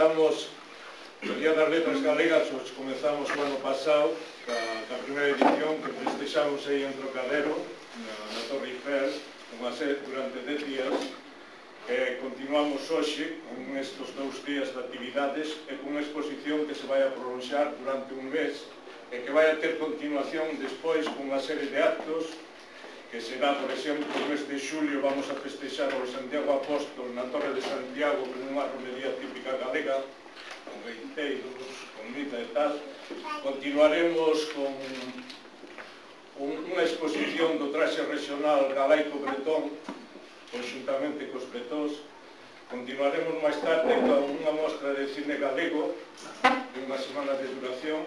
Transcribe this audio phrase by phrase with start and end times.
[0.00, 0.48] estamos
[1.22, 4.16] o Día das Letras Galegas os comenzamos o ano pasado
[4.48, 4.56] ca,
[4.88, 7.52] ca primeira edición que festexamos aí en Trocadero
[8.00, 9.12] na, na Torre Eiffel
[9.60, 10.96] unha ser durante 10 días
[11.84, 16.88] e continuamos hoxe con estes dous días de actividades e con unha exposición que se
[16.88, 18.64] vai a prolonxar durante un mes
[19.12, 22.40] e que vai a ter continuación despois con unha serie de actos
[23.10, 27.26] que será, por exemplo, no mes de xulio vamos a festexar o Santiago Apóstol na
[27.26, 29.98] Torre de Santiago con unha romería típica galega,
[30.62, 31.58] con reiteiros,
[31.98, 32.78] con mita e tal.
[33.42, 34.70] Continuaremos con
[36.38, 39.74] unha exposición do traxe regional galaico-bretón,
[40.54, 42.06] conjuntamente cos bretós.
[42.70, 45.98] Continuaremos máis tarde con unha mostra de cine galego,
[46.46, 48.06] de unha semana de duración,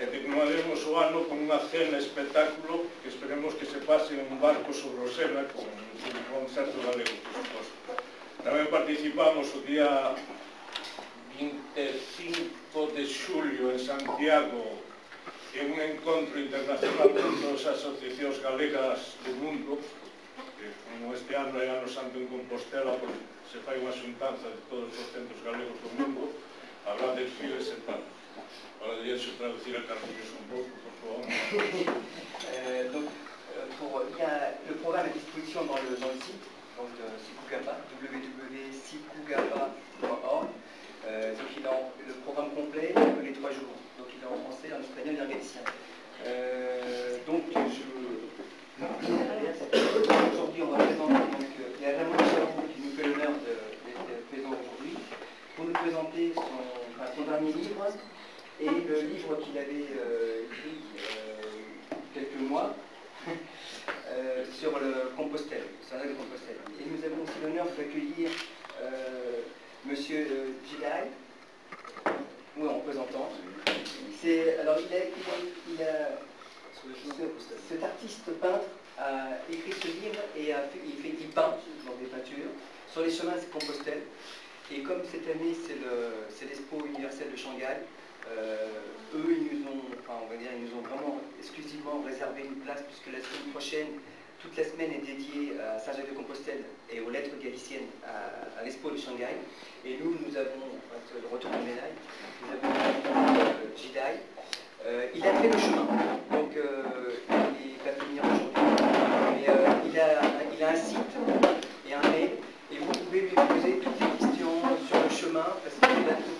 [0.00, 4.40] e demoaremos o ano con unha cena espectáculo que esperemos que se pase en un
[4.40, 7.76] barco sobre o Sena con un concerto galego, por suposto.
[8.40, 10.16] Tamén participamos o día
[11.36, 14.80] 25 de xulio en Santiago
[15.52, 19.76] en un encontro internacional con as asociacións galegas do mundo
[20.56, 23.20] que como este ano é ano santo en Compostela, porque
[23.52, 26.32] se fai unha xuntanza de todos os centros galegos do mundo,
[26.88, 27.99] habrá desfiles e tal.
[29.00, 29.96] Se traducir a por
[31.00, 31.24] favor.
[32.52, 33.04] Euh, donc,
[33.56, 36.44] euh, pour, il y a le programme à disposition dans le, dans le site,
[36.76, 40.48] donc euh, Sikugapa, www.sikugapa.org.
[41.06, 41.70] Euh, donc il a
[42.08, 42.92] le programme complet
[43.24, 43.72] les trois jours.
[43.98, 45.62] Donc il est en français, en espagnol et en galicien.
[46.26, 47.58] Euh, donc je...
[50.34, 53.32] Aujourd'hui on va présenter donc, euh, il y a Raymond Chabot qui nous fait l'honneur
[53.32, 54.94] de- d'être présent aujourd'hui
[55.56, 56.42] pour nous présenter son,
[56.96, 57.86] enfin, son dernier livre
[58.60, 61.64] et le livre qu'il avait euh, écrit euh,
[62.12, 62.74] quelques mois
[64.10, 66.58] euh, sur le Compostelle, sur la de Compostelle.
[66.78, 68.28] Et nous avons aussi l'honneur d'accueillir
[68.82, 69.40] euh,
[69.90, 71.10] Monsieur euh, Gilay,
[72.56, 73.28] oui, en représentant.
[74.20, 76.18] C'est, alors, il a, il a- il a-
[76.74, 78.66] ce- cet artiste peintre
[78.98, 81.56] a écrit ce livre et a fait, il, fait, il peint
[81.86, 82.50] dans des peintures
[82.92, 84.02] sur les chemins de Compostelle.
[84.72, 87.82] Et comme cette année c'est le- c'est l'Expo universelle de Shanghai,
[88.30, 88.66] euh,
[89.16, 92.60] eux ils nous ont, enfin on va dire, ils nous ont vraiment exclusivement réservé une
[92.60, 93.88] place puisque la semaine prochaine,
[94.42, 98.96] toute la semaine est dédiée à Saint-Jacques-de-Compostelle et aux lettres galiciennes à, à l'Expo de
[98.96, 99.36] Shanghai.
[99.84, 100.68] Et nous, nous avons,
[101.14, 101.94] le retour de médaille,
[102.42, 102.70] nous avons
[104.86, 105.86] euh, il a fait le chemin,
[106.32, 106.82] donc euh,
[107.28, 108.86] il va venir aujourd'hui.
[109.36, 110.96] Mais euh, il, a, un site
[111.86, 112.30] et un mail,
[112.72, 115.76] et vous pouvez lui poser toutes les questions sur le chemin, parce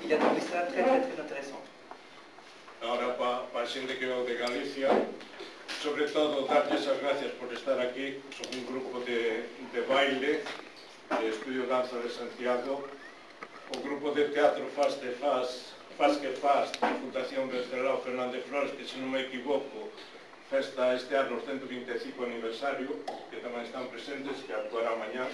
[0.00, 1.60] qu'il a, trouvé ça très très très intéressant.
[2.80, 4.88] Ahora, para pa de Galicia,
[5.82, 8.18] sobre todo, darlles as gracias por estar aquí.
[8.34, 10.42] Son un grupo de, de baile,
[11.20, 12.84] de estudio danza de Santiago,
[13.70, 18.72] o grupo de teatro Faz de Faz, Faz que Faz, da Fundación Bercelao Fernández Flores,
[18.72, 19.90] que, se non me equivoco,
[20.50, 22.98] festa este ano o 125 aniversario,
[23.30, 25.30] que tamén están presentes, que actuará mañá.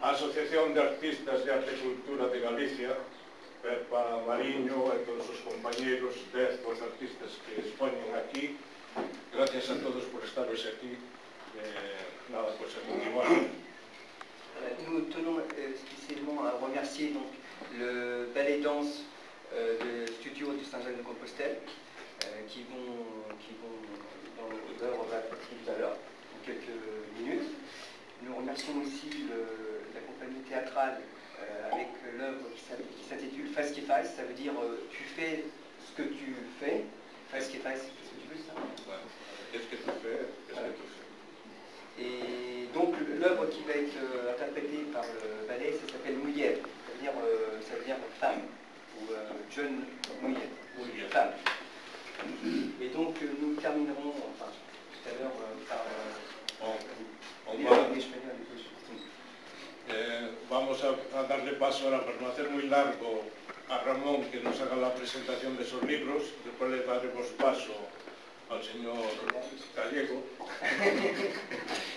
[0.00, 2.96] A Asociación de Artistas de Arte e Cultura de Galicia,
[3.60, 8.56] Pepa Mariño e todos os compañeros, dez os artistas que expoñen aquí,
[9.34, 10.96] Gracias a todos por estar aquí.
[11.56, 11.58] Eh.
[11.60, 12.42] Euh,
[14.88, 17.26] Nous tenons euh, spécialement à remercier donc,
[17.78, 19.04] le ballet danse
[19.54, 21.58] euh, de studio de Saint-Jacques-de-Compostelle
[22.24, 23.04] euh, qui vont,
[23.40, 23.80] qui vont
[24.38, 24.48] dans
[24.80, 26.78] l'œuvre va être tout à l'heure, en quelques
[27.18, 27.50] minutes.
[28.22, 29.10] Nous remercions aussi
[29.94, 31.00] la compagnie théâtrale
[31.72, 31.88] avec
[32.18, 34.52] l'œuvre qui s'intitule Face qui face, ça veut dire
[34.90, 35.44] tu fais
[35.86, 36.84] ce que tu fais,
[37.40, 38.52] qui face, qu'est-ce que tu veux ça
[39.52, 40.26] Qu'est-ce que tu fais?
[40.48, 42.02] Qu'est-ce que tu fais?
[42.02, 46.92] Et donc l'œuvre qui va être euh, interprétée par le ballet, ça s'appelle Mouillère, ça
[46.92, 48.42] veut dire, euh, ça veut dire femme,
[48.98, 49.84] ou euh, jeune
[50.20, 50.48] Mouillère,
[50.78, 51.10] Mouillère.
[51.10, 51.32] femme.
[52.80, 54.50] Et donc nous terminerons, enfin,
[54.92, 55.32] tout à l'heure
[55.68, 55.84] par...
[60.52, 63.24] vamos a, a darle paso ahora, para no hacer muy largo,
[63.72, 67.72] a Ramón que nos haga la presentación de esos libros, después le daremos paso
[68.50, 68.98] al señor
[69.74, 70.22] Gallego.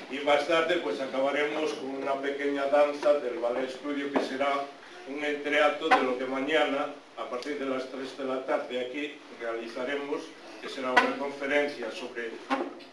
[0.10, 4.64] Y más tarde pues acabaremos con una pequeña danza del ballet estudio que será
[5.10, 9.16] un entreacto de lo que mañana a partir de las 3 de la tarde aquí
[9.42, 10.22] realizaremos
[10.62, 12.32] que será una conferencia sobre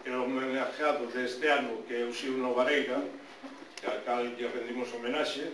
[0.04, 2.98] el homenajeado de este ano que é Usiuno Vareiga
[3.80, 5.50] que a cal lle rendimos homenaxe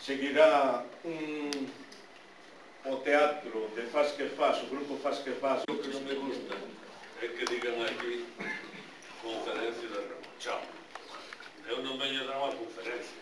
[0.00, 1.50] seguirá un
[2.90, 5.62] o teatro de Faz que Faz, o grupo Faz que Faz.
[5.68, 6.56] O que non me gusta
[7.22, 8.24] é que digan aquí
[9.22, 10.62] conferencia de Chao.
[11.68, 13.20] Eu non veño dar unha conferencia.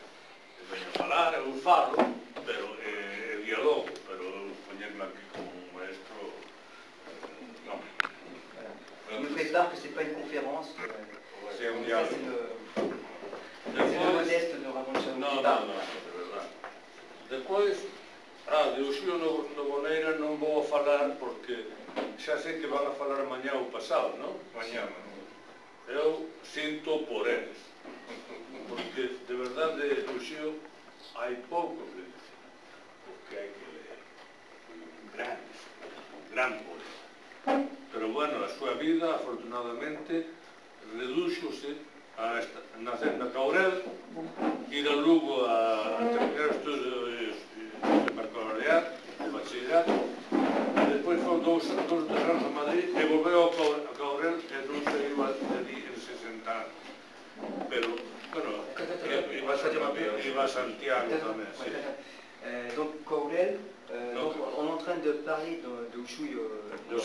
[0.60, 1.98] Eu veño falar, eu falo,
[2.46, 6.30] pero é eh, diálogo, pero eu poñerme aquí como un maestro,
[7.10, 7.80] eh, non.
[9.18, 10.70] Nous prépare que c'est pas une conférence.
[10.78, 10.94] Euh,
[11.58, 12.14] c'est un dialogue.
[12.14, 15.16] C'est le, le modeste de Ramon Chao.
[15.18, 16.46] Non, non, non, de verdad.
[17.30, 17.74] Depois,
[18.58, 21.68] Ah, de Uxío no, no Boneira non vou a falar porque
[22.16, 24.32] xa sei que van a falar mañá ou pasado, non?
[24.56, 25.92] Mañá, sí.
[25.92, 27.60] Eu sinto por eles.
[28.64, 30.56] Porque, de verdade, Uxío
[31.20, 32.40] hai pouco que dicir.
[33.04, 34.00] Porque hai que ler.
[34.72, 35.36] Un gran,
[36.16, 36.96] un gran poeta.
[37.92, 40.32] Pero, bueno, a súa vida, afortunadamente,
[40.96, 41.76] reduxose
[42.16, 42.40] a
[42.80, 43.84] nacer na Caurel,
[44.72, 47.06] ir a Lugo a, a terminar os estudos
[49.66, 53.84] de bachillerato, e despois foi dous, dous tres anos a Madrid e volveu a Caurel,
[53.90, 56.72] a Caurel e non saiu ali en 60 anos.
[57.68, 57.88] Pero,
[58.32, 61.70] bueno, e- iba a, Santiago, iba a Santiago tamén, sí.
[62.46, 63.56] Euh, donc euh,
[64.56, 67.00] on est en train de parler de, de Ushui, euh, De euh,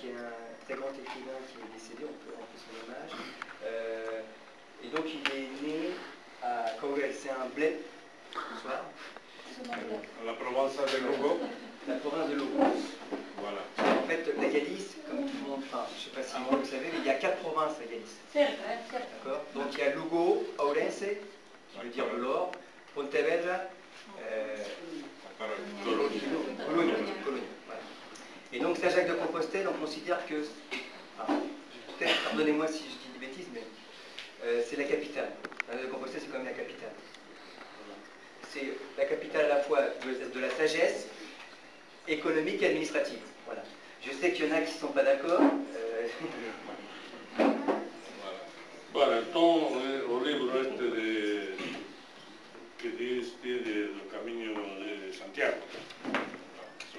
[0.00, 0.32] qui est un
[0.64, 3.14] très grand écrivain qui est décédé, on peut rendre son hommage.
[3.64, 4.22] Euh,
[4.82, 5.94] et donc il est né
[6.42, 7.78] à Courel, c'est un bled,
[8.34, 8.82] bonsoir,
[10.26, 11.38] La Provenza de Lugo,
[11.88, 12.58] la province de Lugo.
[13.38, 13.62] voilà.
[14.00, 16.56] En fait, la Galice, comme tout le monde, enfin, je ne sais pas si vous
[16.58, 18.16] le savez, mais il y a quatre provinces à Galice.
[18.34, 21.04] D'accord Donc il y a Lugo, Ourense,
[21.72, 22.52] qui veut dire de l'or,
[22.94, 23.60] Pontevedra,
[24.20, 24.56] euh,
[25.84, 26.20] Colonia.
[26.66, 26.90] Cologne.
[27.24, 27.80] Cologne, voilà.
[28.52, 31.40] Et donc Saint-Jacques de Compostelle, on considère que, alors,
[31.98, 33.62] peut-être pardonnez-moi si je dis des bêtises, mais
[34.44, 35.30] euh, c'est la capitale.
[35.68, 36.90] Saint-Jacques de Compostelle, c'est quand même la capitale.
[38.50, 41.06] C'est la capitale à la fois de, la sagesse
[42.06, 43.18] économique et administrative.
[43.46, 43.62] Voilà.
[44.02, 45.40] Je sais qu'il y en a qui ne sont pas d'accord.
[48.96, 51.54] euh, entón, eh, o libro este de
[52.78, 55.58] que diste de, do camiño de Santiago.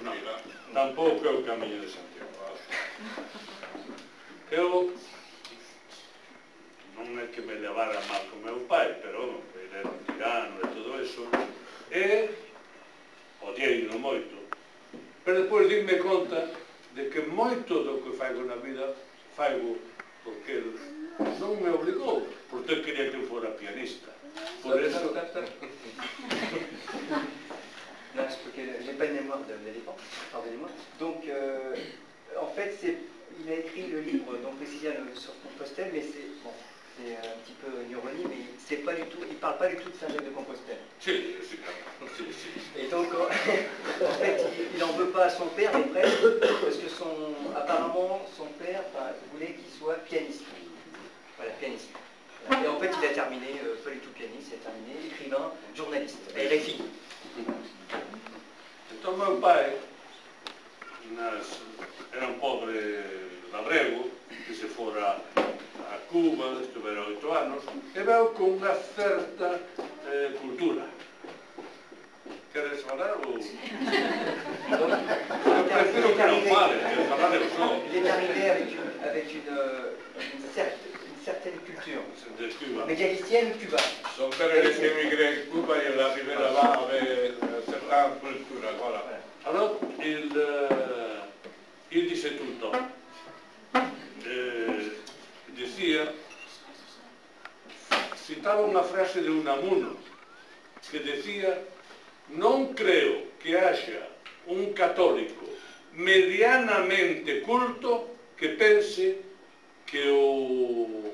[0.02, 0.14] Non,
[0.72, 2.30] tampouco é o camiño de Santiago.
[4.50, 4.92] Eu
[6.96, 8.00] non é que me levara
[9.02, 11.28] pero ele era un tirano e todo eso,
[11.90, 12.30] e
[13.40, 14.36] odiei no moito.
[15.30, 16.50] Pero depois dime conta
[16.92, 18.96] de que moito do que faigo na vida
[19.36, 19.78] faigo
[20.24, 20.74] porque el
[21.38, 24.10] non me obligou, porque eu quería que eu fora pianista.
[24.58, 25.14] Por stop.
[28.18, 29.94] Non, que j'ai pas une mémoire de l'éléphant,
[30.32, 30.68] pardonnez-moi.
[30.98, 31.76] Donc, euh,
[32.34, 32.98] en fait, c'est,
[33.38, 36.50] il a écrit le livre, donc Précision sur Compostelle, mais c'est, bon,
[36.98, 39.76] c'est un petit peu une ironie, mais c'est pas du tout, il parle pas du
[39.76, 40.82] tout de Saint-Jacques de Compostelle.
[40.98, 41.56] sí, sí.
[42.76, 43.06] Et donc,
[44.02, 48.20] en fait, il- n'en veut pas à son père, mais presque, parce que son, apparemment,
[48.36, 48.82] son père
[49.32, 50.42] voulait qu'il soit pianiste.
[51.36, 51.88] Voilà, pianiste.
[52.50, 55.52] Et en fait, il a terminé, euh, pas du tout pianiste, il a terminé écrivain,
[55.74, 56.80] journaliste, RFI.
[58.92, 59.76] Entón meu pai
[61.16, 61.46] nas,
[62.12, 63.00] era un pobre
[63.52, 64.10] labrego
[64.46, 67.62] que se fora a Cuba, estuvera oito anos,
[67.96, 69.56] e veu con unha certa
[70.10, 70.84] eh, cultura.
[72.60, 73.40] queres falar ou...
[73.40, 73.46] Je
[75.70, 77.82] préfère qu'on en parle, que parler aux gens.
[77.92, 80.78] Il est arrivé avec une, avec une, euh, une, certaine,
[81.16, 82.02] une certaine culture.
[82.38, 82.86] De Cuba.
[82.86, 83.78] Mégalithienne Cuba.
[84.16, 88.70] Son père est émigré à Cuba et il est arrivé là-bas avec une certaine culture.
[88.78, 89.04] Voilà.
[89.46, 90.68] Alors, il, euh,
[91.92, 92.72] il disait tout le temps.
[94.26, 94.80] Euh,
[95.48, 96.00] il disait,
[98.26, 99.96] citaba una frase de Unamuno
[100.90, 101.58] que decía
[102.28, 104.08] non creo que haxa
[104.46, 105.46] un católico
[105.94, 109.18] medianamente culto que pense
[109.86, 111.12] que o,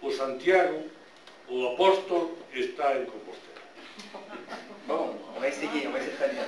[0.00, 0.82] o Santiago,
[1.48, 3.60] o apóstol, está en Compostela.
[4.86, 6.44] Bon, on va essayer, on va essayer de traduire.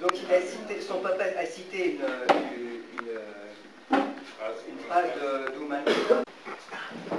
[0.00, 2.04] Donc il a cité, son papa a cité une,
[2.46, 3.18] une, une,
[4.68, 5.10] une phrase
[5.54, 5.84] d'Ouman.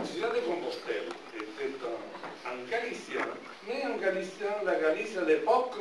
[0.05, 3.21] Ciudad de Compostela était en, Galicia,
[3.67, 5.75] mais en Galicia, la Galicia d'époque,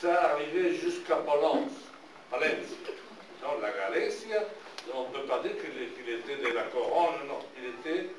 [0.00, 1.16] ça arrivait jusqu'à.
[3.42, 4.40] Non, la Galicia,
[4.92, 8.10] on ne peut pas dire qu'il était de la couronne, non, il était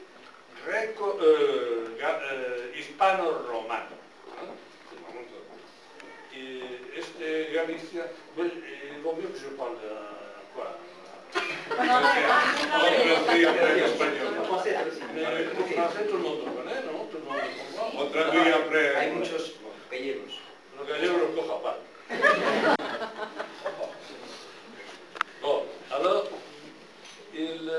[0.65, 3.96] greco, euh, euh, hispano-romano.
[4.39, 4.50] hein.
[6.36, 6.62] Et
[6.98, 8.03] este Galicia,
[8.38, 9.91] il vaut mieux que je parle de
[10.55, 10.69] quoi?
[11.69, 11.74] En
[14.46, 15.01] français, aussi.
[15.13, 15.27] Mais en
[15.74, 17.00] français, tout le monde le connaît, non?
[17.12, 17.41] Tout le monde le
[17.75, 18.01] comprend.
[18.01, 19.12] On traduit Hay après.
[19.12, 19.46] muchos
[19.91, 20.36] gallegos.
[20.77, 21.81] Coja aparte.
[25.41, 26.27] Bon, alors,
[27.34, 27.72] il...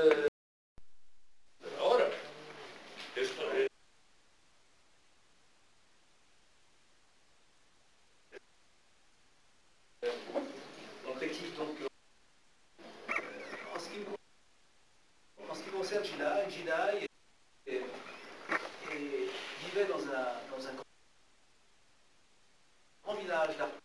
[11.07, 11.87] On précise donc que, euh,
[13.75, 17.07] en ce qui me connaissait Gina, Gina et,
[17.67, 19.29] et, et
[19.65, 20.88] vivait dans un, dans un
[23.49, 23.78] 감사합니다.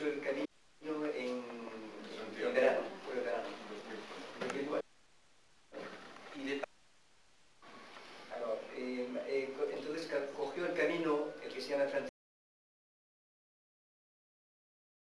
[0.00, 0.49] Hecho el camino